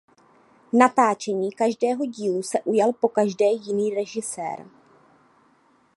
Natáčení 0.73 1.51
každého 1.51 2.05
dílu 2.05 2.43
se 2.43 2.59
ujal 2.61 2.93
pokaždé 2.93 3.45
jiný 3.45 3.95
režisér. 3.95 4.65